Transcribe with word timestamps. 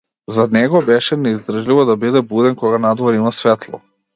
За 0.35 0.45
него 0.55 0.79
беше 0.87 1.17
неиздржливо 1.25 1.85
да 1.91 1.97
биде 2.05 2.25
буден 2.33 2.55
кога 2.63 2.77
надвор 2.87 3.13
има 3.21 3.31
светло. 3.43 3.81